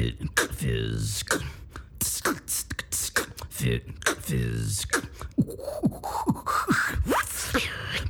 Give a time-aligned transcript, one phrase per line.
[0.00, 0.16] Fit
[0.56, 1.24] Fizz.
[3.50, 3.82] Fit
[4.22, 4.86] Fizz.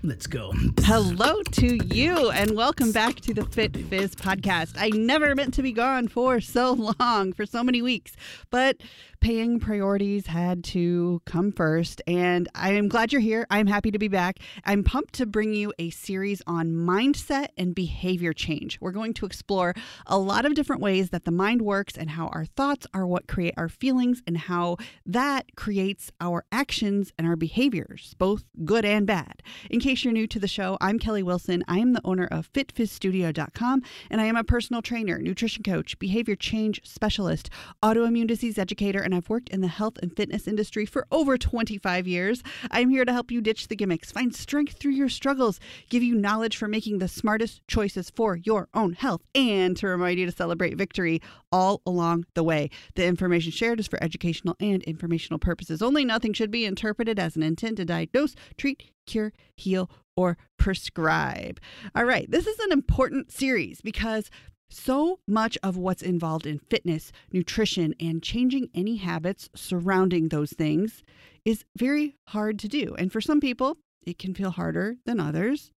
[0.03, 0.55] Let's go.
[0.81, 4.77] Hello to you, and welcome back to the Fit Fizz podcast.
[4.79, 8.17] I never meant to be gone for so long, for so many weeks,
[8.49, 8.79] but
[9.21, 12.01] paying priorities had to come first.
[12.07, 13.47] And I am glad you're here.
[13.51, 14.39] I'm happy to be back.
[14.65, 18.79] I'm pumped to bring you a series on mindset and behavior change.
[18.81, 19.75] We're going to explore
[20.07, 23.29] a lot of different ways that the mind works and how our thoughts are what
[23.29, 29.07] create our feelings and how that creates our actions and our behaviors, both good and
[29.07, 29.43] bad.
[29.69, 31.65] In case you're new to the show, I'm Kelly Wilson.
[31.67, 36.37] I am the owner of FitFizzStudio.com and I am a personal trainer, nutrition coach, behavior
[36.37, 37.51] change specialist,
[37.83, 42.07] autoimmune disease educator, and I've worked in the health and fitness industry for over 25
[42.07, 42.41] years.
[42.71, 46.15] I'm here to help you ditch the gimmicks, find strength through your struggles, give you
[46.15, 50.33] knowledge for making the smartest choices for your own health, and to remind you to
[50.33, 52.71] celebrate victory all along the way.
[52.95, 56.05] The information shared is for educational and informational purposes only.
[56.05, 61.61] Nothing should be interpreted as an intent to diagnose, treat, cure, heal, or prescribe.
[61.95, 64.31] All right, this is an important series because
[64.71, 71.03] so much of what's involved in fitness, nutrition, and changing any habits surrounding those things
[71.45, 72.95] is very hard to do.
[72.97, 75.73] And for some people, it can feel harder than others.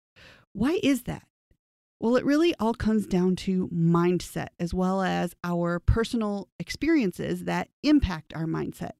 [0.53, 1.23] Why is that?
[1.99, 7.69] Well, it really all comes down to mindset as well as our personal experiences that
[7.81, 8.91] impact our mindset.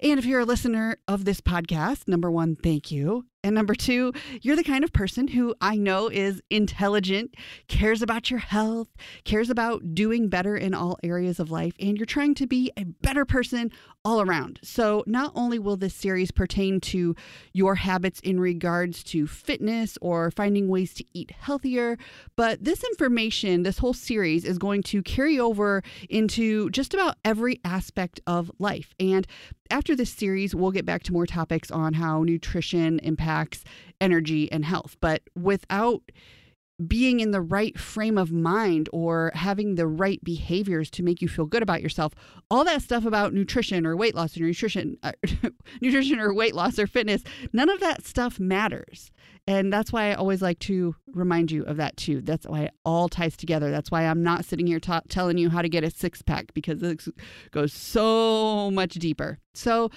[0.00, 3.24] And if you're a listener of this podcast, number one, thank you.
[3.44, 7.34] And number two, you're the kind of person who I know is intelligent,
[7.68, 8.88] cares about your health,
[9.24, 12.86] cares about doing better in all areas of life, and you're trying to be a
[12.86, 13.70] better person
[14.02, 14.60] all around.
[14.62, 17.14] So, not only will this series pertain to
[17.52, 21.98] your habits in regards to fitness or finding ways to eat healthier,
[22.36, 27.60] but this information, this whole series, is going to carry over into just about every
[27.62, 28.94] aspect of life.
[28.98, 29.26] And
[29.70, 33.64] after this series, we'll get back to more topics on how nutrition impacts
[34.00, 34.96] energy and health.
[35.00, 36.02] But without
[36.86, 41.28] being in the right frame of mind or having the right behaviors to make you
[41.28, 42.14] feel good about yourself.
[42.50, 45.12] All that stuff about nutrition or weight loss or nutrition uh,
[45.80, 49.10] nutrition or weight loss or fitness none of that stuff matters.
[49.46, 52.22] And that's why i always like to remind you of that too.
[52.22, 53.70] That's why it all ties together.
[53.70, 56.52] That's why i'm not sitting here ta- telling you how to get a six pack
[56.54, 57.04] because it
[57.52, 59.38] goes so much deeper.
[59.54, 59.90] So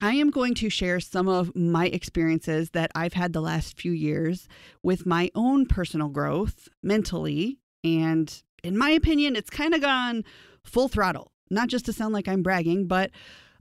[0.00, 3.92] I am going to share some of my experiences that I've had the last few
[3.92, 4.46] years
[4.82, 7.58] with my own personal growth mentally.
[7.82, 10.24] And in my opinion, it's kind of gone
[10.62, 11.32] full throttle.
[11.50, 13.10] Not just to sound like I'm bragging, but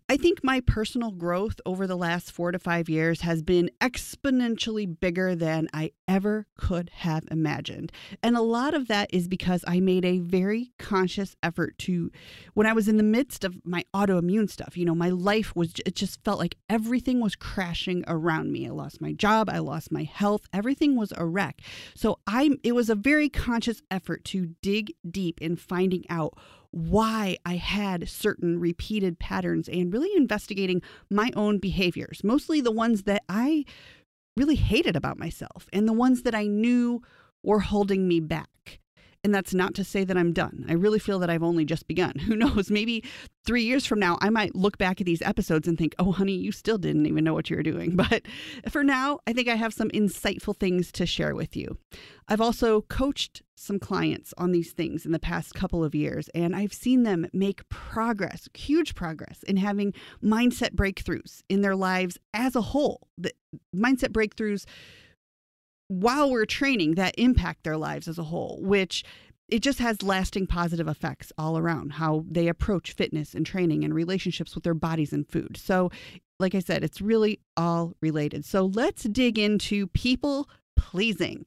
[0.08, 5.00] I think my personal growth over the last four to five years has been exponentially
[5.00, 7.92] bigger than I ever could have imagined.
[8.22, 12.12] And a lot of that is because I made a very conscious effort to,
[12.54, 15.74] when I was in the midst of my autoimmune stuff, you know, my life was,
[15.88, 18.68] it just felt like everything was crashing around me.
[18.68, 21.62] I lost my job, I lost my health, everything was a wreck.
[21.96, 26.38] So I, it was a very conscious effort to dig deep in finding out
[26.76, 33.04] why I had certain repeated patterns and really investigating my own behaviors, mostly the ones
[33.04, 33.64] that I
[34.36, 37.02] really hated about myself and the ones that I knew
[37.42, 38.50] were holding me back.
[39.26, 40.68] And that's not to say that I'm done.
[40.70, 42.20] I really feel that I've only just begun.
[42.28, 42.70] Who knows?
[42.70, 43.04] Maybe
[43.44, 46.36] three years from now, I might look back at these episodes and think, oh, honey,
[46.36, 47.96] you still didn't even know what you were doing.
[48.06, 48.28] But
[48.70, 51.80] for now, I think I have some insightful things to share with you.
[52.28, 56.56] I've also coached some clients on these things in the past couple of years, and
[56.56, 59.92] I've seen them make progress, huge progress, in having
[60.24, 63.08] mindset breakthroughs in their lives as a whole.
[63.18, 63.32] The
[63.76, 64.66] mindset breakthroughs
[65.88, 69.04] while we're training that impact their lives as a whole, which
[69.48, 73.94] it just has lasting positive effects all around how they approach fitness and training and
[73.94, 75.58] relationships with their bodies and food.
[75.58, 75.92] So,
[76.40, 78.46] like I said, it's really all related.
[78.46, 81.46] So, let's dig into people pleasing.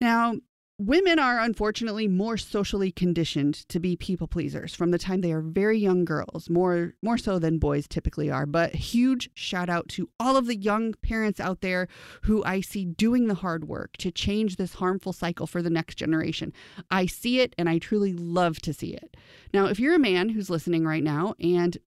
[0.00, 0.36] Now,
[0.78, 5.40] Women are unfortunately more socially conditioned to be people pleasers from the time they are
[5.40, 8.44] very young girls, more more so than boys typically are.
[8.44, 11.88] But huge shout out to all of the young parents out there
[12.24, 15.94] who I see doing the hard work to change this harmful cycle for the next
[15.94, 16.52] generation.
[16.90, 19.16] I see it and I truly love to see it.
[19.54, 21.78] Now, if you're a man who's listening right now and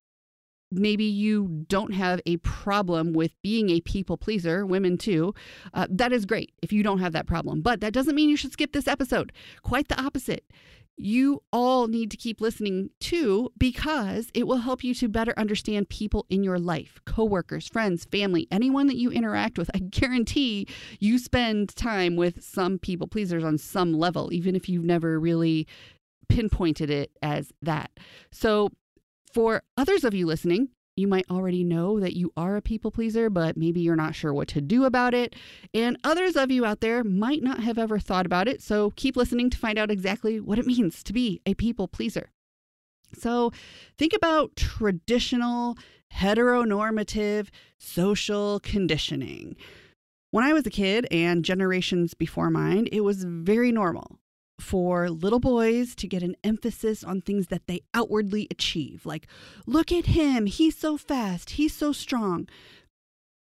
[0.71, 5.33] maybe you don't have a problem with being a people pleaser, women too,
[5.73, 7.61] uh, that is great if you don't have that problem.
[7.61, 9.31] But that doesn't mean you should skip this episode.
[9.63, 10.45] Quite the opposite.
[11.01, 15.87] You all need to keep listening too because it will help you to better understand
[15.87, 19.71] people in your life coworkers, friends, family, anyone that you interact with.
[19.75, 20.67] I guarantee
[20.99, 25.67] you spend time with some people pleasers on some level, even if you've never really
[26.27, 27.91] pinpointed it as that.
[28.31, 28.69] So,
[29.31, 33.29] for others of you listening, you might already know that you are a people pleaser,
[33.29, 35.35] but maybe you're not sure what to do about it.
[35.73, 38.61] And others of you out there might not have ever thought about it.
[38.61, 42.31] So keep listening to find out exactly what it means to be a people pleaser.
[43.13, 43.51] So
[43.97, 45.77] think about traditional
[46.13, 47.47] heteronormative
[47.77, 49.55] social conditioning.
[50.31, 54.19] When I was a kid and generations before mine, it was very normal
[54.59, 59.05] for little boys to get an emphasis on things that they outwardly achieve.
[59.05, 59.27] Like,
[59.65, 62.47] look at him, he's so fast, he's so strong.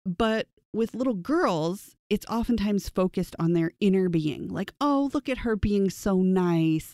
[0.05, 4.49] But with little girls, it's oftentimes focused on their inner being.
[4.49, 6.93] Like, oh, look at her being so nice.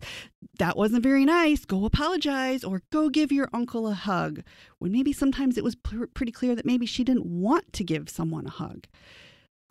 [0.60, 1.66] That wasn't very nice.
[1.66, 4.44] Go apologize or go give your uncle a hug.
[4.80, 8.10] When maybe sometimes it was pr- pretty clear that maybe she didn't want to give
[8.10, 8.86] someone a hug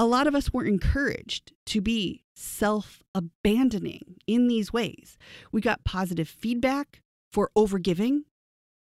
[0.00, 5.18] a lot of us were encouraged to be self abandoning in these ways.
[5.52, 8.20] We got positive feedback for overgiving,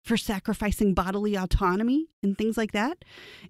[0.05, 3.05] for sacrificing bodily autonomy, and things like that.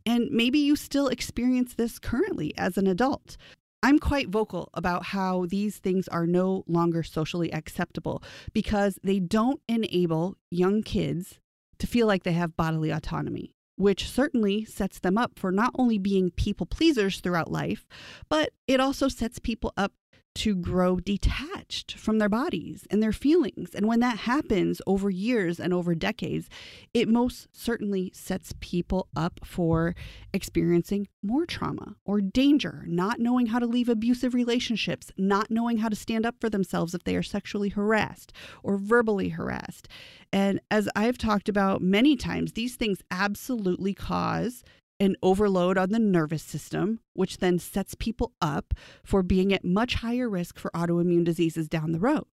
[0.06, 3.37] And maybe you still experience this currently as an adult.
[3.82, 8.23] I'm quite vocal about how these things are no longer socially acceptable
[8.55, 11.38] because they don't enable young kids
[11.81, 15.99] to feel like they have bodily autonomy which certainly sets them up for not only
[15.99, 17.87] being people pleasers throughout life,
[18.29, 19.93] but it also sets people up
[20.38, 23.75] to grow detached from their bodies and their feelings.
[23.75, 26.49] And when that happens over years and over decades,
[26.94, 29.96] it most certainly sets people up for
[30.32, 35.88] experiencing more trauma or danger, not knowing how to leave abusive relationships, not knowing how
[35.88, 38.32] to stand up for themselves if they are sexually harassed
[38.62, 39.88] or verbally harassed.
[40.32, 44.62] And as I've talked about many times, these things absolutely cause
[45.00, 48.75] an overload on the nervous system, which then sets people up
[49.05, 52.27] for being at much higher risk for autoimmune diseases down the road.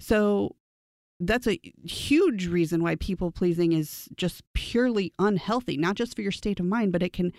[0.00, 0.56] So
[1.20, 6.32] that's a huge reason why people pleasing is just purely unhealthy, not just for your
[6.32, 7.32] state of mind, but it can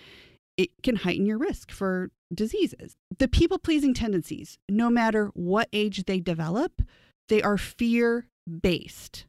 [0.57, 2.98] it can heighten your risk for diseases.
[3.18, 6.81] The people pleasing tendencies, no matter what age they develop,
[7.30, 8.27] they are fear
[8.62, 9.25] based.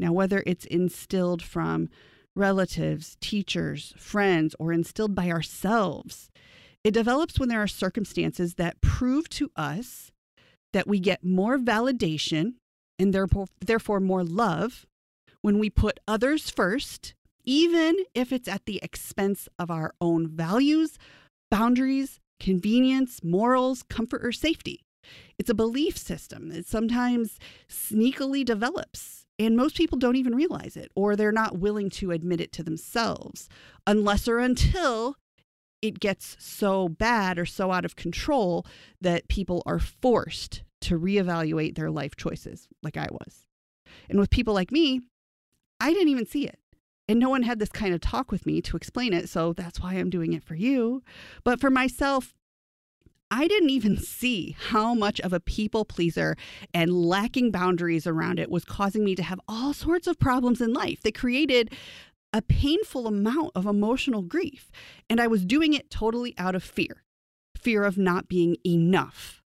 [0.00, 1.88] Now, whether it's instilled from
[2.36, 6.30] relatives, teachers, friends, or instilled by ourselves.
[6.82, 10.12] It develops when there are circumstances that prove to us
[10.72, 12.54] that we get more validation
[12.98, 14.86] and therefore, therefore more love
[15.40, 17.14] when we put others first,
[17.44, 20.98] even if it's at the expense of our own values,
[21.50, 24.80] boundaries, convenience, morals, comfort, or safety.
[25.38, 27.38] It's a belief system that sometimes
[27.68, 32.40] sneakily develops and most people don't even realize it, or they're not willing to admit
[32.40, 33.48] it to themselves
[33.86, 35.16] unless or until
[35.82, 38.64] it gets so bad or so out of control
[39.00, 43.46] that people are forced to reevaluate their life choices, like I was.
[44.08, 45.00] And with people like me,
[45.80, 46.58] I didn't even see it.
[47.06, 49.28] And no one had this kind of talk with me to explain it.
[49.28, 51.02] So that's why I'm doing it for you.
[51.42, 52.32] But for myself,
[53.36, 56.36] I didn't even see how much of a people pleaser
[56.72, 60.72] and lacking boundaries around it was causing me to have all sorts of problems in
[60.72, 61.74] life that created
[62.32, 64.70] a painful amount of emotional grief.
[65.10, 67.02] And I was doing it totally out of fear
[67.56, 69.42] fear of not being enough.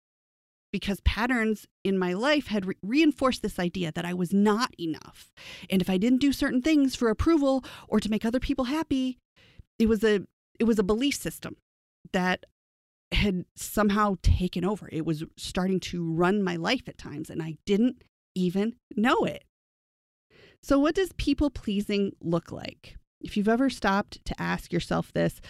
[0.70, 5.32] Because patterns in my life had re- reinforced this idea that I was not enough.
[5.70, 9.17] And if I didn't do certain things for approval or to make other people happy,
[9.79, 10.27] it was a
[10.60, 11.56] it was a belief system
[12.12, 12.44] that
[13.12, 14.88] had somehow taken over.
[14.93, 18.03] It was starting to run my life at times, and I didn't
[18.34, 19.44] even know it.
[20.62, 22.96] So, what does people pleasing look like?
[23.20, 25.41] If you've ever stopped to ask yourself this,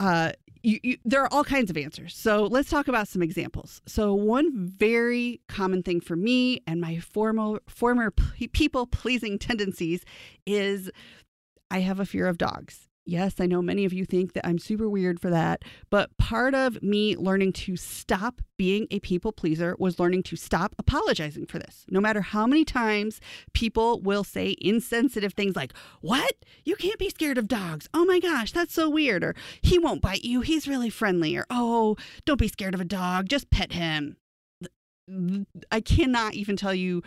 [0.00, 0.32] uh,
[0.62, 2.16] you, you, there are all kinds of answers.
[2.16, 3.82] So let's talk about some examples.
[3.86, 8.10] So one very common thing for me and my former former
[8.52, 10.04] people pleasing tendencies
[10.46, 10.90] is
[11.70, 12.88] I have a fear of dogs.
[13.06, 16.54] Yes, I know many of you think that I'm super weird for that, but part
[16.54, 21.58] of me learning to stop being a people pleaser was learning to stop apologizing for
[21.58, 21.84] this.
[21.90, 23.20] No matter how many times
[23.52, 26.32] people will say insensitive things like, What?
[26.64, 27.88] You can't be scared of dogs.
[27.92, 29.22] Oh my gosh, that's so weird.
[29.22, 30.40] Or he won't bite you.
[30.40, 31.36] He's really friendly.
[31.36, 33.28] Or, Oh, don't be scared of a dog.
[33.28, 34.16] Just pet him.
[35.70, 37.02] I cannot even tell you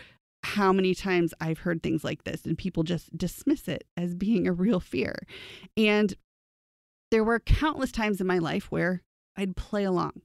[0.47, 4.47] how many times I've heard things like this and people just dismiss it as being
[4.47, 5.27] a real fear.
[5.75, 6.15] And
[7.11, 9.03] there were countless times in my life where
[9.35, 10.21] I'd play along.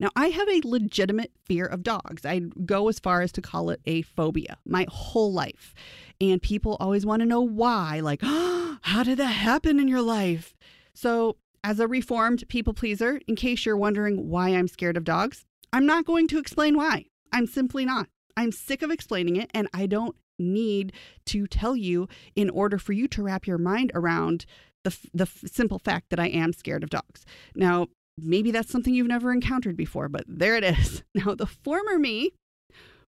[0.00, 2.24] Now, I have a legitimate fear of dogs.
[2.24, 5.74] I'd go as far as to call it a phobia my whole life.
[6.20, 7.98] And people always want to know why.
[7.98, 10.56] Like, oh, how did that happen in your life?
[10.94, 15.44] So, as a reformed people pleaser, in case you're wondering why I'm scared of dogs,
[15.72, 17.06] I'm not going to explain why.
[17.32, 18.08] I'm simply not.
[18.38, 20.92] I'm sick of explaining it, and I don't need
[21.26, 24.46] to tell you in order for you to wrap your mind around
[24.84, 27.26] the, the simple fact that I am scared of dogs.
[27.56, 31.02] Now, maybe that's something you've never encountered before, but there it is.
[31.14, 32.30] Now, the former me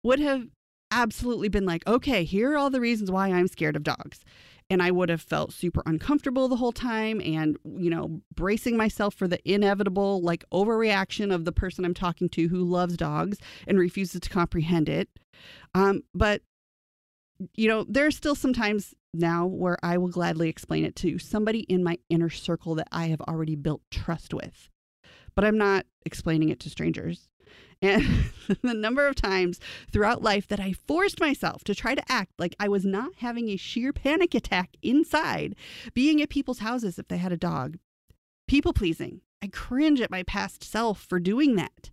[0.01, 0.47] would have
[0.91, 4.21] absolutely been like, okay, here are all the reasons why I'm scared of dogs.
[4.69, 9.15] And I would have felt super uncomfortable the whole time and, you know, bracing myself
[9.15, 13.79] for the inevitable, like, overreaction of the person I'm talking to who loves dogs and
[13.79, 15.09] refuses to comprehend it.
[15.73, 16.41] Um, but,
[17.55, 21.83] you know, there's still sometimes now where I will gladly explain it to somebody in
[21.83, 24.69] my inner circle that I have already built trust with.
[25.33, 27.29] But I'm not explaining it to strangers.
[27.81, 28.31] And
[28.61, 29.59] the number of times
[29.91, 33.49] throughout life that I forced myself to try to act like I was not having
[33.49, 35.55] a sheer panic attack inside,
[35.93, 37.77] being at people's houses if they had a dog,
[38.47, 39.21] people pleasing.
[39.41, 41.91] I cringe at my past self for doing that.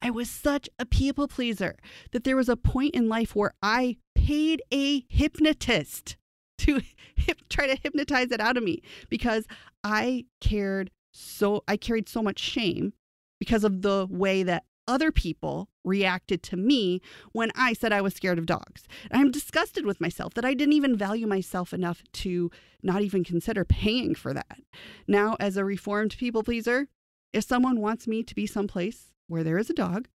[0.00, 1.76] I was such a people pleaser
[2.12, 6.16] that there was a point in life where I paid a hypnotist
[6.58, 6.80] to
[7.16, 9.46] hip, try to hypnotize it out of me because
[9.82, 12.92] I cared so I carried so much shame
[13.38, 17.00] because of the way that other people reacted to me
[17.32, 18.86] when I said I was scared of dogs.
[19.10, 22.50] I'm disgusted with myself that I didn't even value myself enough to
[22.82, 24.58] not even consider paying for that.
[25.06, 26.88] Now, as a reformed people pleaser,
[27.32, 30.08] if someone wants me to be someplace where there is a dog,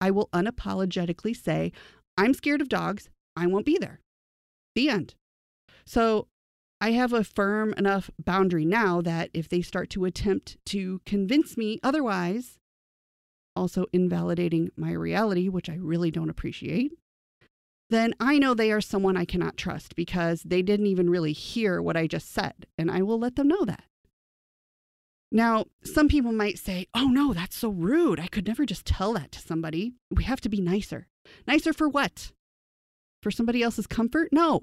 [0.00, 1.72] I will unapologetically say,
[2.16, 3.08] I'm scared of dogs.
[3.36, 4.00] I won't be there.
[4.74, 5.14] The end.
[5.86, 6.28] So
[6.80, 11.56] I have a firm enough boundary now that if they start to attempt to convince
[11.56, 12.58] me otherwise,
[13.56, 16.92] also invalidating my reality, which I really don't appreciate,
[17.90, 21.82] then I know they are someone I cannot trust because they didn't even really hear
[21.82, 23.84] what I just said, and I will let them know that.
[25.30, 28.20] Now, some people might say, oh no, that's so rude.
[28.20, 29.94] I could never just tell that to somebody.
[30.10, 31.08] We have to be nicer.
[31.46, 32.32] Nicer for what?
[33.22, 34.28] For somebody else's comfort?
[34.30, 34.62] No.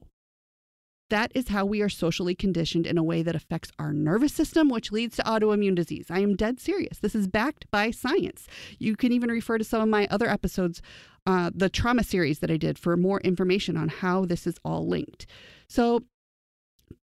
[1.11, 4.69] That is how we are socially conditioned in a way that affects our nervous system,
[4.69, 6.05] which leads to autoimmune disease.
[6.09, 6.99] I am dead serious.
[6.99, 8.47] This is backed by science.
[8.79, 10.81] You can even refer to some of my other episodes,
[11.25, 14.87] uh, the trauma series that I did, for more information on how this is all
[14.87, 15.25] linked.
[15.67, 16.05] So,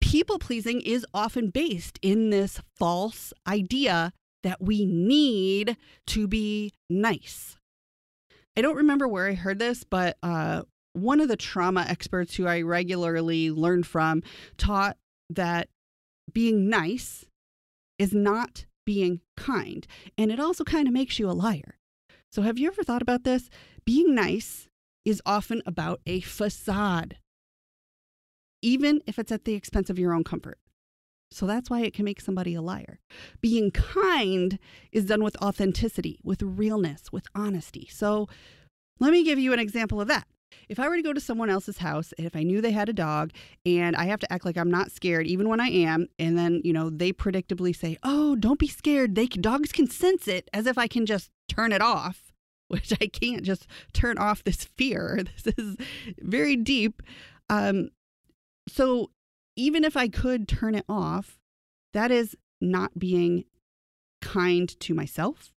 [0.01, 4.11] people pleasing is often based in this false idea
[4.41, 7.57] that we need to be nice.
[8.57, 10.63] I don't remember where I heard this, but uh,
[11.01, 14.23] one of the trauma experts who I regularly learn from
[14.57, 14.97] taught
[15.29, 15.69] that
[16.31, 17.25] being nice
[17.97, 19.85] is not being kind.
[20.17, 21.77] And it also kind of makes you a liar.
[22.31, 23.49] So, have you ever thought about this?
[23.85, 24.69] Being nice
[25.05, 27.17] is often about a facade,
[28.61, 30.59] even if it's at the expense of your own comfort.
[31.31, 32.99] So that's why it can make somebody a liar.
[33.39, 34.57] Being kind
[34.91, 37.87] is done with authenticity, with realness, with honesty.
[37.91, 38.27] So
[38.99, 40.27] let me give you an example of that.
[40.67, 42.89] If I were to go to someone else's house, and if I knew they had
[42.89, 43.31] a dog,
[43.65, 46.61] and I have to act like I'm not scared, even when I am, and then
[46.63, 49.15] you know they predictably say, "Oh, don't be scared.
[49.15, 52.31] They dogs can sense it," as if I can just turn it off,
[52.67, 55.23] which I can't just turn off this fear.
[55.43, 55.77] This is
[56.19, 57.01] very deep.
[57.49, 57.89] Um,
[58.67, 59.09] so
[59.55, 61.39] even if I could turn it off,
[61.93, 63.45] that is not being
[64.21, 65.51] kind to myself,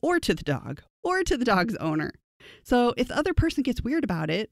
[0.00, 2.12] or to the dog, or to the dog's owner.
[2.62, 4.50] So if the other person gets weird about it,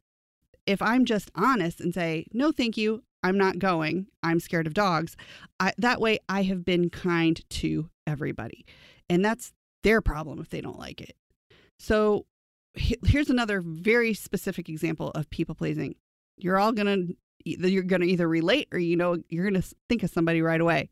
[0.66, 4.74] if I'm just honest and say, no, thank you, I'm not going, I'm scared of
[4.74, 5.16] dogs,
[5.60, 8.64] I, that way I have been kind to everybody.
[9.08, 11.16] And that's their problem if they don't like it.
[11.78, 12.26] So
[12.74, 15.94] here's another very specific example of people pleasing.
[16.36, 19.74] You're all going to you're going to either relate or you know you're going to
[19.88, 20.88] think of somebody right away.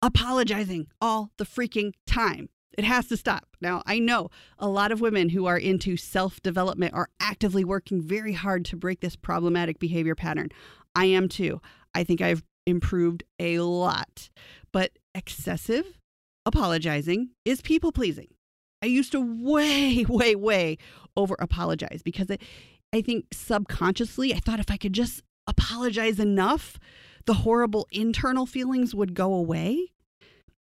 [0.00, 2.48] Apologizing all the freaking time.
[2.78, 3.46] It has to stop.
[3.60, 8.00] Now, I know a lot of women who are into self development are actively working
[8.00, 10.48] very hard to break this problematic behavior pattern.
[10.94, 11.60] I am too.
[11.94, 14.30] I think I've improved a lot.
[14.72, 15.98] But excessive
[16.46, 18.28] apologizing is people pleasing.
[18.82, 20.78] I used to way, way, way
[21.16, 22.42] over apologize because it,
[22.92, 26.78] I think subconsciously I thought if I could just apologize enough,
[27.26, 29.92] the horrible internal feelings would go away.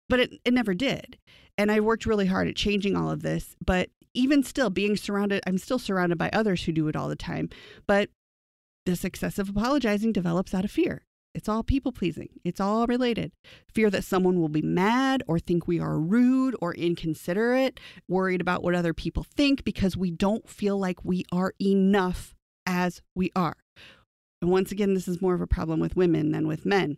[0.07, 1.17] But it, it never did.
[1.59, 3.57] And I worked really hard at changing all of this.
[3.63, 7.17] But even still, being surrounded, I'm still surrounded by others who do it all the
[7.17, 7.49] time.
[7.85, 8.09] But
[8.85, 11.03] this excessive apologizing develops out of fear.
[11.35, 12.29] It's all people pleasing.
[12.45, 13.33] It's all related.
[13.67, 18.63] Fear that someone will be mad or think we are rude or inconsiderate, worried about
[18.63, 22.35] what other people think because we don't feel like we are enough
[22.65, 23.57] as we are.
[24.41, 26.97] And once again, this is more of a problem with women than with men.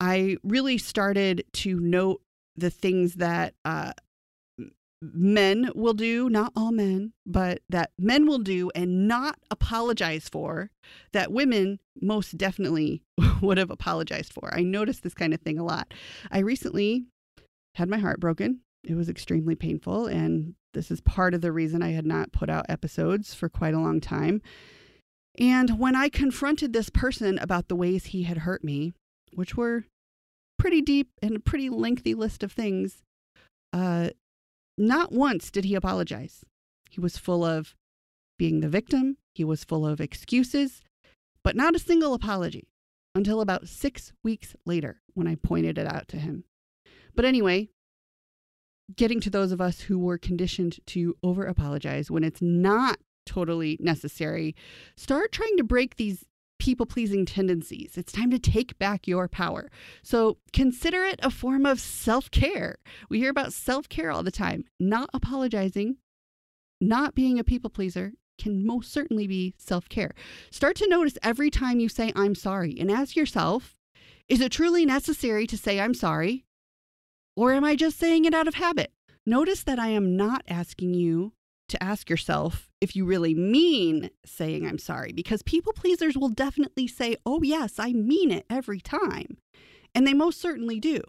[0.00, 2.20] I really started to note
[2.56, 3.92] the things that uh,
[5.02, 10.70] men will do, not all men, but that men will do and not apologize for,
[11.12, 13.02] that women most definitely
[13.40, 14.52] would have apologized for.
[14.54, 15.92] I noticed this kind of thing a lot.
[16.30, 17.06] I recently
[17.74, 18.60] had my heart broken.
[18.84, 20.06] It was extremely painful.
[20.06, 23.74] And this is part of the reason I had not put out episodes for quite
[23.74, 24.40] a long time.
[25.38, 28.94] And when I confronted this person about the ways he had hurt me,
[29.34, 29.84] which were
[30.66, 33.04] pretty deep and a pretty lengthy list of things,
[33.72, 34.08] uh,
[34.76, 36.44] not once did he apologize.
[36.90, 37.76] He was full of
[38.36, 40.80] being the victim, he was full of excuses,
[41.44, 42.66] but not a single apology
[43.14, 46.42] until about six weeks later when I pointed it out to him.
[47.14, 47.68] But anyway,
[48.96, 53.76] getting to those of us who were conditioned to over apologize when it's not totally
[53.78, 54.56] necessary,
[54.96, 56.24] start trying to break these
[56.66, 57.96] people pleasing tendencies.
[57.96, 59.70] It's time to take back your power.
[60.02, 62.78] So consider it a form of self care.
[63.08, 64.64] We hear about self care all the time.
[64.80, 65.98] Not apologizing,
[66.80, 70.10] not being a people pleaser can most certainly be self care.
[70.50, 73.76] Start to notice every time you say, I'm sorry, and ask yourself,
[74.28, 76.46] is it truly necessary to say, I'm sorry?
[77.36, 78.90] Or am I just saying it out of habit?
[79.24, 81.32] Notice that I am not asking you
[81.68, 86.86] to ask yourself if you really mean saying I'm sorry, because people pleasers will definitely
[86.86, 89.38] say, Oh, yes, I mean it every time.
[89.94, 91.00] And they most certainly do.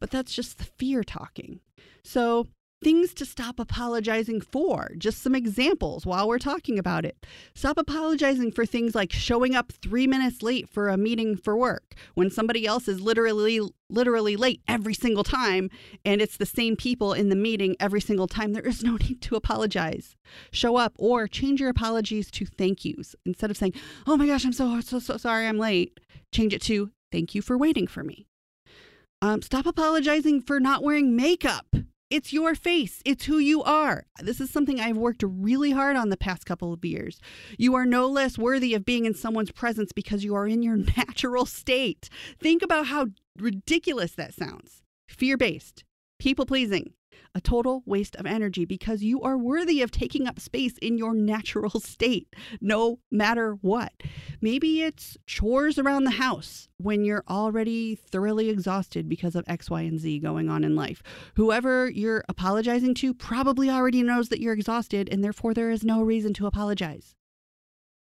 [0.00, 1.60] But that's just the fear talking.
[2.02, 2.48] So
[2.82, 4.90] things to stop apologizing for.
[4.98, 7.24] Just some examples while we're talking about it.
[7.54, 11.94] Stop apologizing for things like showing up 3 minutes late for a meeting for work
[12.14, 15.68] when somebody else is literally literally late every single time
[16.04, 18.52] and it's the same people in the meeting every single time.
[18.52, 20.16] There is no need to apologize.
[20.50, 23.14] Show up or change your apologies to thank yous.
[23.24, 23.74] Instead of saying,
[24.06, 26.00] "Oh my gosh, I'm so so so sorry I'm late."
[26.32, 28.26] Change it to, "Thank you for waiting for me."
[29.20, 31.76] Um, stop apologizing for not wearing makeup.
[32.12, 33.00] It's your face.
[33.06, 34.04] It's who you are.
[34.20, 37.18] This is something I've worked really hard on the past couple of years.
[37.56, 40.76] You are no less worthy of being in someone's presence because you are in your
[40.98, 42.10] natural state.
[42.38, 43.06] Think about how
[43.38, 44.82] ridiculous that sounds.
[45.08, 45.84] Fear based,
[46.18, 46.92] people pleasing,
[47.34, 51.14] a total waste of energy because you are worthy of taking up space in your
[51.14, 52.28] natural state,
[52.60, 53.92] no matter what.
[54.40, 59.82] Maybe it's chores around the house when you're already thoroughly exhausted because of X, Y,
[59.82, 61.02] and Z going on in life.
[61.36, 66.02] Whoever you're apologizing to probably already knows that you're exhausted, and therefore there is no
[66.02, 67.14] reason to apologize.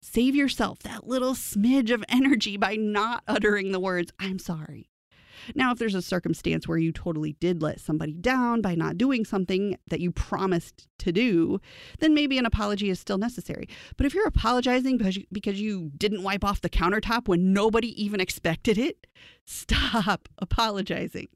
[0.03, 4.90] Save yourself that little smidge of energy by not uttering the words, I'm sorry.
[5.55, 9.25] Now, if there's a circumstance where you totally did let somebody down by not doing
[9.25, 11.59] something that you promised to do,
[11.99, 13.67] then maybe an apology is still necessary.
[13.97, 18.01] But if you're apologizing because you, because you didn't wipe off the countertop when nobody
[18.01, 19.07] even expected it,
[19.45, 21.27] stop apologizing.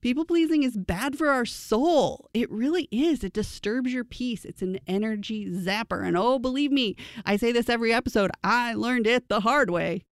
[0.00, 2.30] People pleasing is bad for our soul.
[2.32, 3.22] It really is.
[3.22, 4.46] It disturbs your peace.
[4.46, 6.06] It's an energy zapper.
[6.06, 8.30] And oh, believe me, I say this every episode.
[8.42, 10.04] I learned it the hard way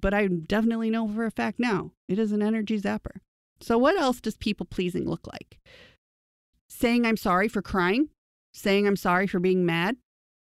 [0.00, 3.20] but I definitely know for a fact now it is an energy zapper.
[3.60, 5.58] So, what else does people pleasing look like?
[6.68, 8.08] Saying I'm sorry for crying,
[8.52, 9.96] saying I'm sorry for being mad,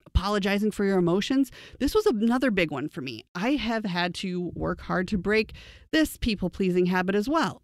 [0.06, 1.50] apologizing for your emotions.
[1.78, 3.24] This was another big one for me.
[3.34, 5.52] I have had to work hard to break
[5.92, 7.62] this people pleasing habit as well.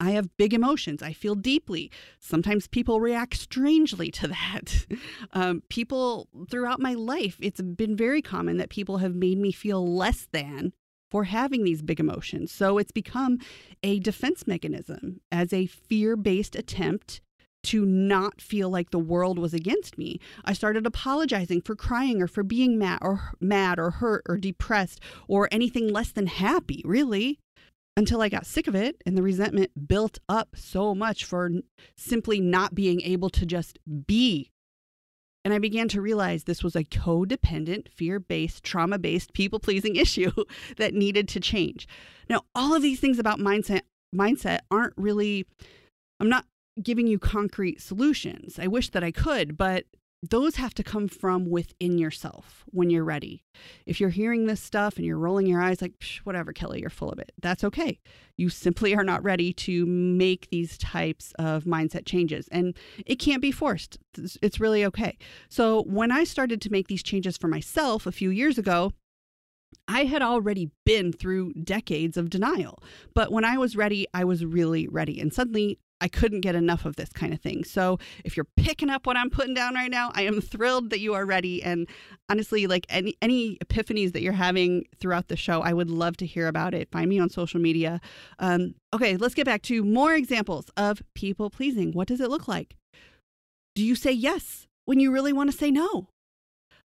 [0.00, 1.00] I have big emotions.
[1.00, 1.88] I feel deeply.
[2.18, 4.86] Sometimes people react strangely to that.
[5.34, 9.86] Um, people throughout my life, it's been very common that people have made me feel
[9.86, 10.74] less than
[11.12, 12.50] for having these big emotions.
[12.50, 13.38] So it's become
[13.82, 17.20] a defense mechanism as a fear based attempt
[17.64, 20.18] to not feel like the world was against me.
[20.46, 25.00] I started apologizing for crying or for being mad or mad or hurt or depressed
[25.28, 27.38] or anything less than happy, really.
[27.94, 31.50] Until I got sick of it and the resentment built up so much for
[31.94, 34.51] simply not being able to just be
[35.44, 39.96] and I began to realize this was a codependent, fear based, trauma based, people pleasing
[40.04, 40.32] issue
[40.76, 41.88] that needed to change.
[42.28, 43.82] Now, all of these things about mindset
[44.14, 45.46] mindset aren't really
[46.20, 46.44] I'm not
[46.80, 48.58] giving you concrete solutions.
[48.58, 49.84] I wish that I could, but
[50.22, 53.42] those have to come from within yourself when you're ready.
[53.86, 57.10] If you're hearing this stuff and you're rolling your eyes like, whatever, Kelly, you're full
[57.10, 57.98] of it, that's okay.
[58.36, 62.48] You simply are not ready to make these types of mindset changes.
[62.52, 65.18] And it can't be forced, it's really okay.
[65.48, 68.92] So when I started to make these changes for myself a few years ago,
[69.88, 72.78] I had already been through decades of denial.
[73.14, 75.20] But when I was ready, I was really ready.
[75.20, 77.64] And suddenly I couldn't get enough of this kind of thing.
[77.64, 81.00] So if you're picking up what I'm putting down right now, I am thrilled that
[81.00, 81.62] you are ready.
[81.62, 81.88] And
[82.28, 86.26] honestly, like any any epiphanies that you're having throughout the show, I would love to
[86.26, 86.90] hear about it.
[86.90, 88.00] Find me on social media.
[88.38, 91.92] Um, okay, let's get back to more examples of people pleasing.
[91.92, 92.76] What does it look like?
[93.74, 96.08] do you say yes when you really want to say no?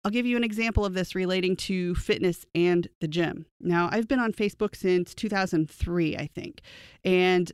[0.03, 3.45] I'll give you an example of this relating to fitness and the gym.
[3.59, 6.61] Now, I've been on Facebook since 2003, I think,
[7.03, 7.51] and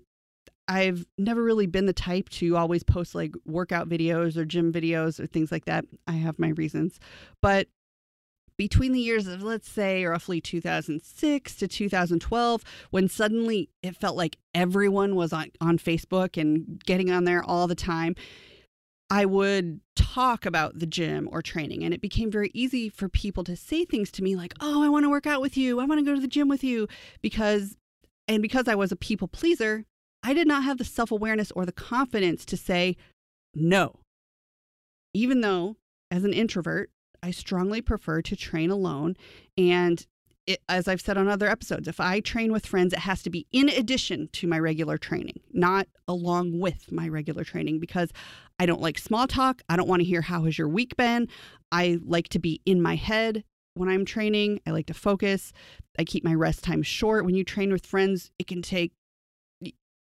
[0.68, 5.20] I've never really been the type to always post like workout videos or gym videos
[5.20, 5.86] or things like that.
[6.08, 7.00] I have my reasons.
[7.42, 7.70] But
[8.58, 14.38] between the years of, let's say, roughly 2006 to 2012, when suddenly it felt like
[14.54, 18.16] everyone was on, on Facebook and getting on there all the time,
[19.10, 23.44] I would talk about the gym or training, and it became very easy for people
[23.46, 25.80] to say things to me like, Oh, I want to work out with you.
[25.80, 26.88] I want to go to the gym with you.
[27.22, 27.78] Because,
[28.28, 29.86] and because I was a people pleaser,
[30.24, 32.96] I did not have the self awareness or the confidence to say
[33.54, 34.00] no.
[35.14, 35.78] Even though,
[36.12, 36.90] as an introvert,
[37.24, 39.16] I strongly prefer to train alone.
[39.58, 40.06] And
[40.46, 43.30] it, as I've said on other episodes, if I train with friends, it has to
[43.30, 48.12] be in addition to my regular training, not along with my regular training, because
[48.58, 49.62] I don't like small talk.
[49.68, 51.28] I don't want to hear how has your week been.
[51.72, 54.62] I like to be in my head when I'm training.
[54.66, 55.52] I like to focus.
[56.00, 57.26] I keep my rest time short.
[57.26, 58.94] When you train with friends, it can take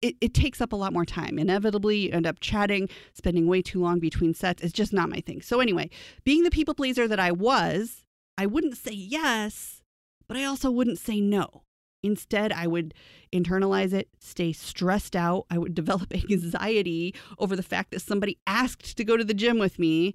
[0.01, 1.39] it, it takes up a lot more time.
[1.39, 4.61] Inevitably, you end up chatting, spending way too long between sets.
[4.61, 5.41] It's just not my thing.
[5.41, 5.89] So, anyway,
[6.23, 8.05] being the people pleaser that I was,
[8.37, 9.81] I wouldn't say yes,
[10.27, 11.63] but I also wouldn't say no.
[12.03, 12.93] Instead, I would
[13.33, 15.45] internalize it, stay stressed out.
[15.49, 19.57] I would develop anxiety over the fact that somebody asked to go to the gym
[19.57, 20.13] with me.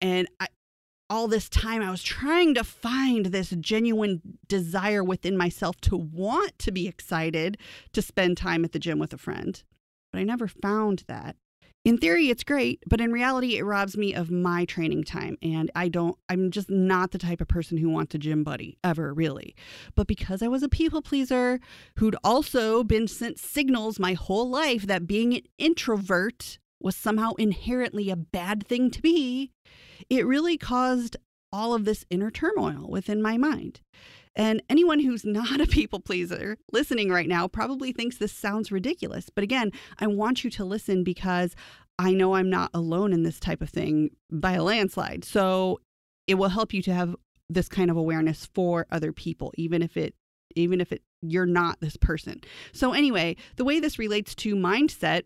[0.00, 0.48] And I,
[1.10, 6.58] all this time I was trying to find this genuine desire within myself to want
[6.60, 7.58] to be excited
[7.92, 9.62] to spend time at the gym with a friend.
[10.12, 11.36] But I never found that.
[11.82, 15.38] In theory, it's great, but in reality, it robs me of my training time.
[15.40, 18.76] And I don't, I'm just not the type of person who wants a gym buddy
[18.84, 19.54] ever, really.
[19.94, 21.58] But because I was a people pleaser
[21.96, 28.10] who'd also been sent signals my whole life that being an introvert was somehow inherently
[28.10, 29.52] a bad thing to be,
[30.08, 31.16] it really caused
[31.52, 33.80] all of this inner turmoil within my mind.
[34.36, 39.28] And anyone who's not a people pleaser listening right now probably thinks this sounds ridiculous.
[39.34, 41.54] But again, I want you to listen because
[41.98, 45.24] I know I'm not alone in this type of thing by a landslide.
[45.24, 45.80] So
[46.26, 47.14] it will help you to have
[47.48, 50.14] this kind of awareness for other people, even if it
[50.56, 52.40] even if it you're not this person.
[52.72, 55.22] So anyway, the way this relates to mindset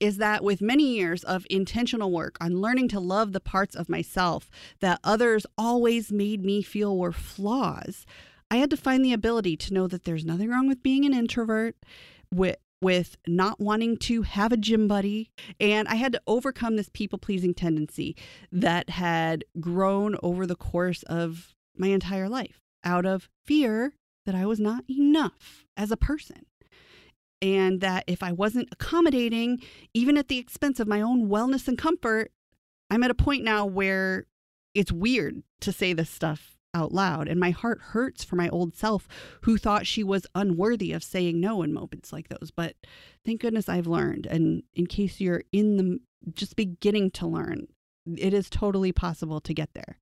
[0.00, 3.88] is that with many years of intentional work on learning to love the parts of
[3.88, 8.06] myself that others always made me feel were flaws,
[8.50, 11.14] I had to find the ability to know that there's nothing wrong with being an
[11.14, 11.76] introvert,
[12.32, 15.30] with with not wanting to have a gym buddy.
[15.58, 18.16] And I had to overcome this people pleasing tendency
[18.52, 23.94] that had grown over the course of my entire life out of fear
[24.26, 26.46] that I was not enough as a person
[27.40, 29.60] and that if I wasn't accommodating,
[29.94, 32.32] even at the expense of my own wellness and comfort,
[32.90, 34.26] I'm at a point now where
[34.74, 37.28] it's weird to say this stuff out loud.
[37.28, 39.08] And my heart hurts for my old self
[39.42, 42.50] who thought she was unworthy of saying no in moments like those.
[42.54, 42.76] But
[43.24, 44.26] thank goodness I've learned.
[44.26, 45.98] And in case you're in the
[46.34, 47.68] just beginning to learn,
[48.16, 49.98] it is totally possible to get there.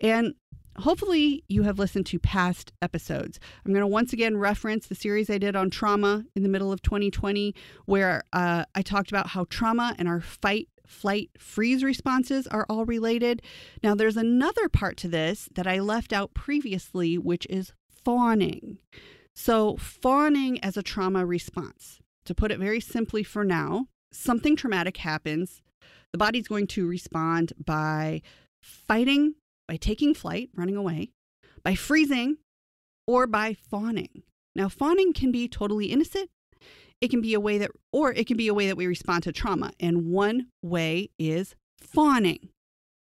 [0.00, 0.34] And
[0.78, 3.38] hopefully you have listened to past episodes.
[3.64, 6.72] I'm going to once again reference the series I did on trauma in the middle
[6.72, 7.54] of 2020,
[7.86, 12.84] where uh, I talked about how trauma and our fight, flight, freeze responses are all
[12.84, 13.42] related.
[13.82, 17.72] Now, there's another part to this that I left out previously, which is
[18.04, 18.78] fawning.
[19.34, 22.00] So, fawning as a trauma response.
[22.24, 25.62] To put it very simply for now, something traumatic happens.
[26.12, 28.22] The body's going to respond by
[28.60, 29.34] fighting
[29.68, 31.10] by taking flight, running away,
[31.62, 32.38] by freezing,
[33.06, 34.22] or by fawning.
[34.56, 36.30] Now, fawning can be totally innocent.
[37.00, 39.22] It can be a way that, or it can be a way that we respond
[39.24, 39.70] to trauma.
[39.78, 42.48] And one way is fawning,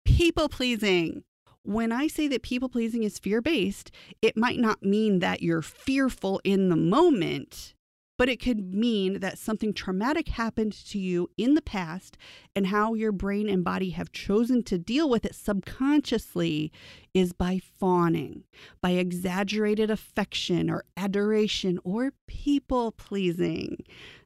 [0.06, 1.24] people pleasing.
[1.64, 3.90] When I say that people pleasing is fear based,
[4.22, 7.73] it might not mean that you're fearful in the moment
[8.16, 12.16] but it could mean that something traumatic happened to you in the past
[12.54, 16.70] and how your brain and body have chosen to deal with it subconsciously
[17.12, 18.44] is by fawning,
[18.80, 23.78] by exaggerated affection or adoration or people pleasing.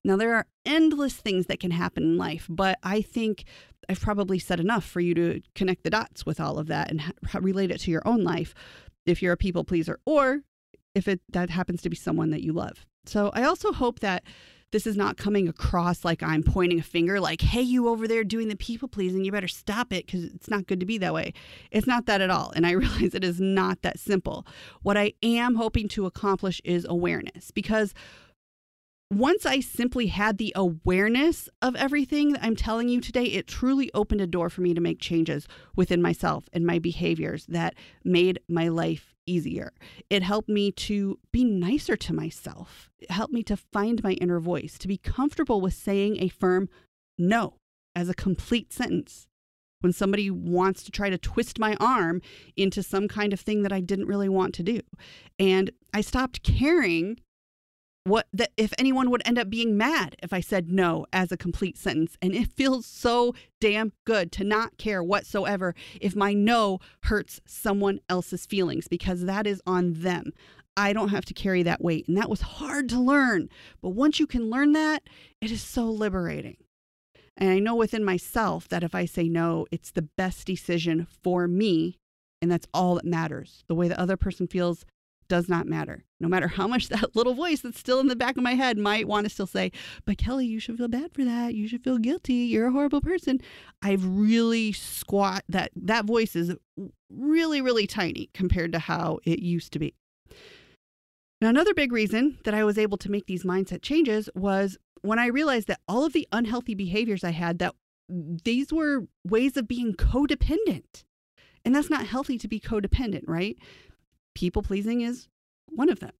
[0.04, 3.44] Now, there are endless things that can happen in life, but I think
[3.88, 7.02] I've probably said enough for you to connect the dots with all of that and
[7.34, 8.54] relate it to your own life
[9.06, 10.42] if you're a people pleaser or
[10.98, 12.84] if it that happens to be someone that you love.
[13.06, 14.24] So I also hope that
[14.70, 18.22] this is not coming across like I'm pointing a finger, like, hey, you over there
[18.22, 21.14] doing the people pleasing, you better stop it because it's not good to be that
[21.14, 21.32] way.
[21.70, 22.52] It's not that at all.
[22.54, 24.46] And I realize it is not that simple.
[24.82, 27.94] What I am hoping to accomplish is awareness because
[29.10, 33.90] once I simply had the awareness of everything that I'm telling you today, it truly
[33.94, 38.38] opened a door for me to make changes within myself and my behaviors that made
[38.50, 39.72] my life easier.
[40.10, 42.90] It helped me to be nicer to myself.
[42.98, 46.68] It helped me to find my inner voice, to be comfortable with saying a firm
[47.18, 47.54] no
[47.94, 49.26] as a complete sentence.
[49.80, 52.20] When somebody wants to try to twist my arm
[52.56, 54.80] into some kind of thing that I didn't really want to do.
[55.38, 57.20] And I stopped caring
[58.08, 61.36] what that if anyone would end up being mad if I said no as a
[61.36, 62.16] complete sentence.
[62.20, 68.00] And it feels so damn good to not care whatsoever if my no hurts someone
[68.08, 70.32] else's feelings because that is on them.
[70.76, 72.06] I don't have to carry that weight.
[72.06, 73.48] And that was hard to learn.
[73.82, 75.02] But once you can learn that,
[75.40, 76.56] it is so liberating.
[77.36, 81.48] And I know within myself that if I say no, it's the best decision for
[81.48, 81.98] me.
[82.40, 83.64] And that's all that matters.
[83.66, 84.84] The way the other person feels
[85.28, 86.04] does not matter.
[86.20, 88.78] No matter how much that little voice that's still in the back of my head
[88.78, 89.72] might want to still say,
[90.04, 91.54] but Kelly, you should feel bad for that.
[91.54, 92.34] You should feel guilty.
[92.34, 93.40] You're a horrible person.
[93.82, 96.54] I've really squat that that voice is
[97.10, 99.94] really, really tiny compared to how it used to be.
[101.40, 105.20] Now, another big reason that I was able to make these mindset changes was when
[105.20, 107.74] I realized that all of the unhealthy behaviors I had that
[108.08, 111.04] these were ways of being codependent.
[111.64, 113.56] And that's not healthy to be codependent, right?
[114.38, 115.26] People pleasing is
[115.66, 116.12] one of them.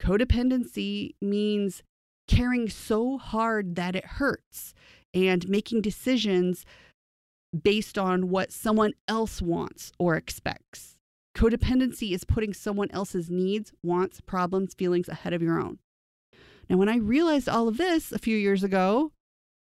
[0.00, 1.82] Codependency means
[2.26, 4.72] caring so hard that it hurts
[5.12, 6.64] and making decisions
[7.62, 10.96] based on what someone else wants or expects.
[11.36, 15.78] Codependency is putting someone else's needs, wants, problems, feelings ahead of your own.
[16.70, 19.12] Now, when I realized all of this a few years ago,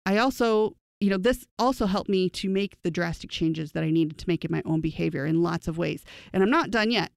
[0.05, 3.91] I also, you know, this also helped me to make the drastic changes that I
[3.91, 6.05] needed to make in my own behavior in lots of ways.
[6.31, 7.12] And I'm not done yet.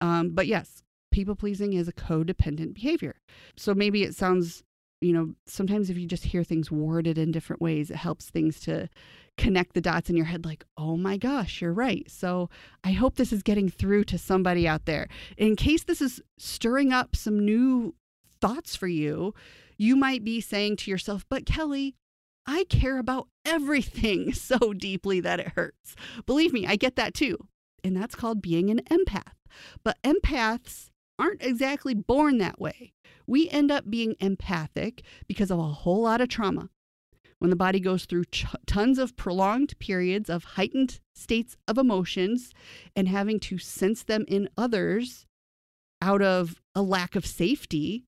[0.00, 3.16] Um, but yes, people pleasing is a codependent behavior.
[3.56, 4.62] So maybe it sounds,
[5.00, 8.60] you know, sometimes if you just hear things worded in different ways, it helps things
[8.60, 8.88] to
[9.36, 12.10] connect the dots in your head like, oh my gosh, you're right.
[12.10, 12.50] So
[12.84, 15.08] I hope this is getting through to somebody out there.
[15.36, 17.94] In case this is stirring up some new
[18.40, 19.34] thoughts for you,
[19.78, 21.96] you might be saying to yourself, but Kelly,
[22.46, 25.96] I care about everything so deeply that it hurts.
[26.26, 27.38] Believe me, I get that too.
[27.82, 29.39] And that's called being an empath.
[29.82, 32.92] But empaths aren't exactly born that way.
[33.26, 36.70] We end up being empathic because of a whole lot of trauma.
[37.38, 42.52] When the body goes through ch- tons of prolonged periods of heightened states of emotions
[42.94, 45.26] and having to sense them in others
[46.02, 48.04] out of a lack of safety,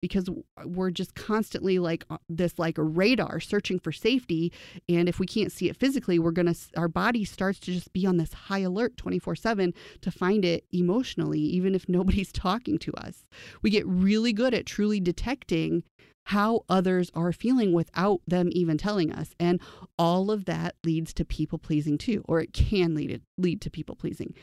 [0.00, 0.28] because
[0.64, 4.52] we're just constantly like uh, this like a radar searching for safety
[4.88, 7.92] and if we can't see it physically we're going to our body starts to just
[7.92, 12.92] be on this high alert 24/7 to find it emotionally even if nobody's talking to
[12.94, 13.24] us
[13.62, 15.82] we get really good at truly detecting
[16.26, 19.60] how others are feeling without them even telling us and
[19.98, 23.96] all of that leads to people pleasing too or it can lead lead to people
[23.96, 24.34] pleasing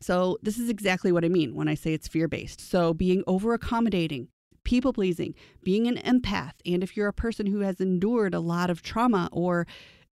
[0.00, 2.60] so, this is exactly what I mean when I say it's fear based.
[2.60, 4.28] So, being over accommodating,
[4.68, 8.68] people pleasing, being an empath, and if you're a person who has endured a lot
[8.68, 9.66] of trauma or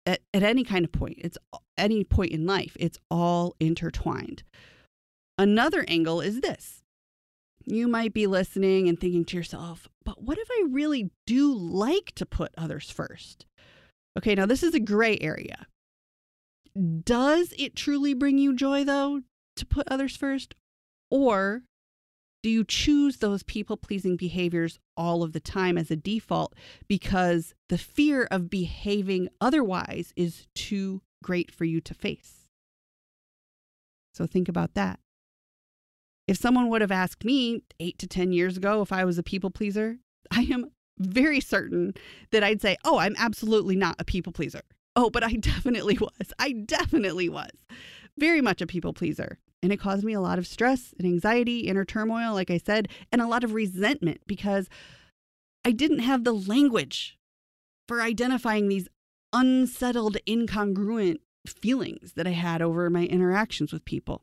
[0.06, 1.36] at, at any kind of point, it's
[1.76, 4.44] any point in life, it's all intertwined.
[5.36, 6.82] Another angle is this.
[7.66, 12.12] You might be listening and thinking to yourself, but what if I really do like
[12.14, 13.44] to put others first?
[14.16, 15.66] Okay, now this is a gray area.
[17.04, 19.20] Does it truly bring you joy, though,
[19.56, 20.54] to put others first?
[21.10, 21.60] Or
[22.42, 26.54] do you choose those people pleasing behaviors all of the time as a default
[26.88, 32.46] because the fear of behaving otherwise is too great for you to face?
[34.14, 35.00] So think about that.
[36.26, 39.22] If someone would have asked me eight to 10 years ago if I was a
[39.22, 39.98] people pleaser,
[40.30, 41.94] I am very certain
[42.32, 44.62] that I'd say, oh, I'm absolutely not a people pleaser.
[44.94, 46.32] Oh, but I definitely was.
[46.38, 47.50] I definitely was.
[48.18, 49.38] Very much a people pleaser.
[49.62, 52.88] And it caused me a lot of stress and anxiety, inner turmoil, like I said,
[53.10, 54.68] and a lot of resentment because
[55.64, 57.18] I didn't have the language
[57.88, 58.88] for identifying these
[59.32, 64.22] unsettled, incongruent feelings that I had over my interactions with people.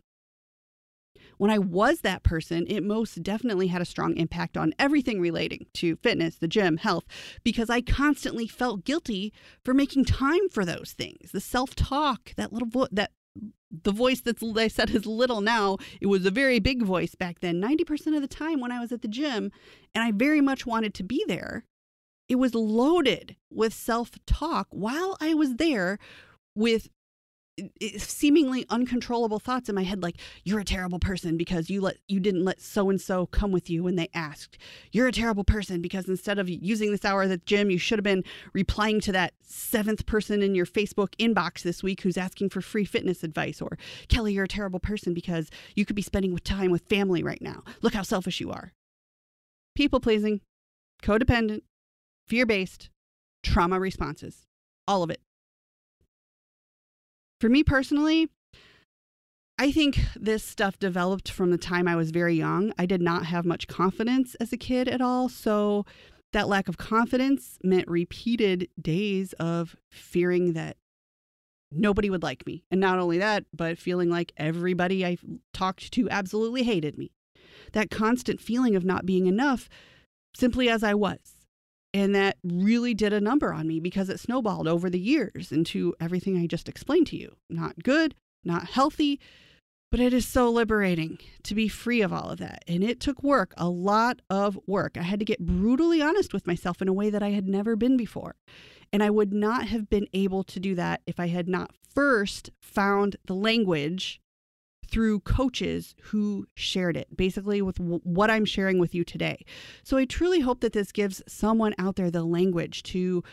[1.38, 5.65] When I was that person, it most definitely had a strong impact on everything relating
[5.74, 7.06] to fitness, the gym, health,
[7.43, 11.32] because I constantly felt guilty for making time for those things.
[11.32, 13.12] The self talk, that little vo- that
[13.83, 17.39] the voice that's they said is little now it was a very big voice back
[17.39, 19.51] then 90% of the time when i was at the gym
[19.95, 21.65] and i very much wanted to be there.
[22.29, 25.97] It was loaded with self-talk while i was there
[26.55, 26.89] with
[27.97, 32.19] seemingly uncontrollable thoughts in my head like you're a terrible person because you let you
[32.19, 34.57] didn't let so and so come with you when they asked.
[34.91, 37.99] You're a terrible person because instead of using this hour at the gym you should
[37.99, 42.49] have been replying to that seventh person in your facebook inbox this week who's asking
[42.49, 43.61] for free fitness advice.
[43.61, 47.41] Or kelly you're a terrible person because you could be spending time with family right
[47.41, 47.63] now.
[47.81, 48.73] Look how selfish you are.
[49.75, 50.41] People pleasing
[51.03, 51.61] codependent
[52.27, 52.89] fear-based
[53.43, 54.47] trauma responses.
[54.87, 55.21] All of it
[57.43, 58.29] for me personally,
[59.60, 62.71] I think this stuff developed from the time I was very young.
[62.79, 65.27] I did not have much confidence as a kid at all.
[65.27, 65.86] So
[66.32, 70.77] that lack of confidence meant repeated days of fearing that
[71.69, 72.63] nobody would like me.
[72.71, 75.17] And not only that, but feeling like everybody I
[75.53, 77.12] talked to absolutely hated me.
[77.73, 79.67] That constant feeling of not being enough
[80.34, 81.33] simply as I was.
[81.93, 85.93] And that really did a number on me because it snowballed over the years into
[85.99, 87.36] everything I just explained to you.
[87.49, 89.19] Not good, not healthy,
[89.91, 92.63] but it is so liberating to be free of all of that.
[92.67, 94.97] And it took work, a lot of work.
[94.97, 97.75] I had to get brutally honest with myself in a way that I had never
[97.75, 98.34] been before.
[98.91, 102.49] And I would not have been able to do that if I had not first
[102.60, 104.19] found the language
[104.93, 109.43] through coaches who shared it, basically with w- what I'm sharing with you today.
[109.84, 113.23] So I truly hope that this gives someone out there the language to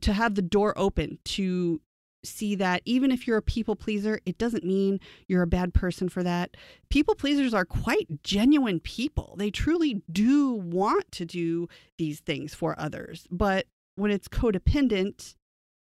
[0.00, 1.80] to have the door open to
[2.24, 6.08] see that even if you're a people pleaser, it doesn't mean you're a bad person
[6.08, 6.56] for that.
[6.88, 9.34] People pleasers are quite genuine people.
[9.38, 13.26] They truly do want to do these things for others.
[13.30, 15.34] But when it's codependent,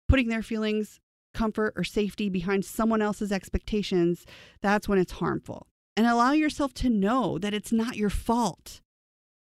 [0.08, 1.00] putting their feelings
[1.34, 4.26] comfort or safety behind someone else's expectations,
[4.62, 5.68] that's when it's harmful.
[5.96, 8.82] And allow yourself to know that it's not your fault.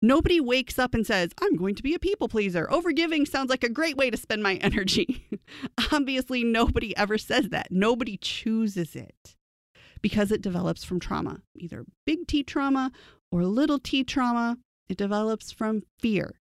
[0.01, 2.67] Nobody wakes up and says, I'm going to be a people pleaser.
[2.69, 5.27] Overgiving sounds like a great way to spend my energy.
[5.91, 7.67] Obviously, nobody ever says that.
[7.71, 9.35] Nobody chooses it
[10.01, 12.91] because it develops from trauma, either big T trauma
[13.31, 14.57] or little t trauma.
[14.87, 16.39] It develops from fear,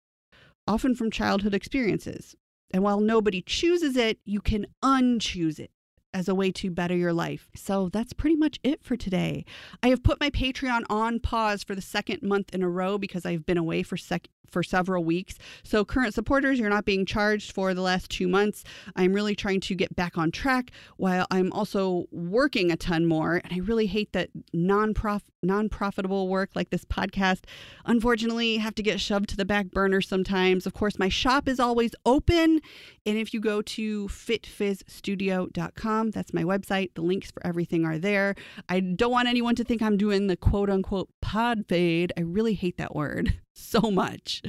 [0.66, 2.36] often from childhood experiences.
[2.70, 5.70] And while nobody chooses it, you can unchoose it
[6.14, 7.48] as a way to better your life.
[7.54, 9.44] So that's pretty much it for today.
[9.82, 13.26] I have put my Patreon on pause for the second month in a row because
[13.26, 15.36] I've been away for sec- for several weeks.
[15.62, 18.64] So current supporters, you're not being charged for the last 2 months.
[18.96, 23.42] I'm really trying to get back on track while I'm also working a ton more
[23.44, 27.44] and I really hate that non-prof non-profitable work like this podcast
[27.84, 30.66] unfortunately have to get shoved to the back burner sometimes.
[30.66, 32.60] Of course, my shop is always open
[33.06, 36.94] and if you go to fitfizzstudio.com, that's my website.
[36.94, 38.34] The links for everything are there.
[38.68, 42.12] I don't want anyone to think I'm doing the quote unquote pod fade.
[42.16, 44.42] I really hate that word so much.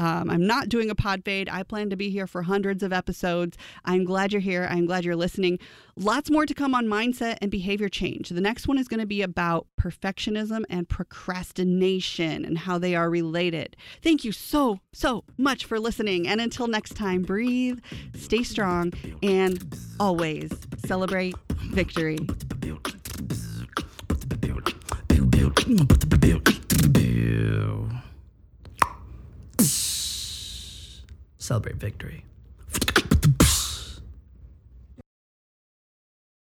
[0.00, 1.48] Um, I'm not doing a pod fade.
[1.48, 3.56] I plan to be here for hundreds of episodes.
[3.84, 4.66] I'm glad you're here.
[4.70, 5.58] I'm glad you're listening.
[5.96, 8.30] Lots more to come on mindset and behavior change.
[8.30, 13.10] The next one is going to be about perfectionism and procrastination and how they are
[13.10, 13.76] related.
[14.02, 16.26] Thank you so, so much for listening.
[16.26, 17.78] And until next time, breathe,
[18.16, 20.50] stay strong, and always
[20.84, 21.34] celebrate
[21.70, 22.18] victory.
[31.44, 32.24] Celebrate victory.